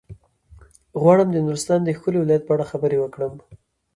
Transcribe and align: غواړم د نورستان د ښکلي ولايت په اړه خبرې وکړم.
غواړم 1.01 1.27
د 1.31 1.37
نورستان 1.45 1.79
د 1.83 1.89
ښکلي 1.97 2.17
ولايت 2.19 2.43
په 2.45 2.53
اړه 2.55 2.69
خبرې 2.71 2.97
وکړم. 2.99 3.33